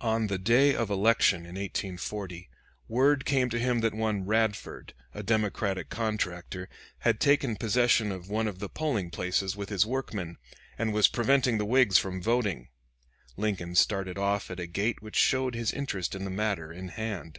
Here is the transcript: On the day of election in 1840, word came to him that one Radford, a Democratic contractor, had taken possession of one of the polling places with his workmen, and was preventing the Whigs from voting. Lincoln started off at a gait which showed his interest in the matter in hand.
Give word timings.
On 0.00 0.26
the 0.26 0.38
day 0.38 0.74
of 0.74 0.90
election 0.90 1.42
in 1.42 1.54
1840, 1.54 2.48
word 2.88 3.24
came 3.24 3.48
to 3.48 3.60
him 3.60 3.78
that 3.78 3.94
one 3.94 4.26
Radford, 4.26 4.92
a 5.14 5.22
Democratic 5.22 5.88
contractor, 5.88 6.68
had 7.02 7.20
taken 7.20 7.54
possession 7.54 8.10
of 8.10 8.28
one 8.28 8.48
of 8.48 8.58
the 8.58 8.68
polling 8.68 9.08
places 9.10 9.54
with 9.56 9.68
his 9.68 9.86
workmen, 9.86 10.36
and 10.76 10.92
was 10.92 11.06
preventing 11.06 11.58
the 11.58 11.64
Whigs 11.64 11.96
from 11.96 12.20
voting. 12.20 12.70
Lincoln 13.36 13.76
started 13.76 14.18
off 14.18 14.50
at 14.50 14.58
a 14.58 14.66
gait 14.66 15.00
which 15.00 15.14
showed 15.14 15.54
his 15.54 15.70
interest 15.72 16.16
in 16.16 16.24
the 16.24 16.28
matter 16.28 16.72
in 16.72 16.88
hand. 16.88 17.38